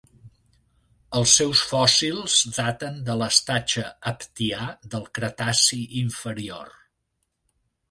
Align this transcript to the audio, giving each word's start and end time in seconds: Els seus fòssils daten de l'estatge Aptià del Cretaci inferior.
Els 1.19 1.33
seus 1.41 1.61
fòssils 1.71 2.37
daten 2.55 2.97
de 3.11 3.17
l'estatge 3.21 3.85
Aptià 4.13 4.65
del 4.95 5.07
Cretaci 5.19 5.81
inferior. 6.03 6.77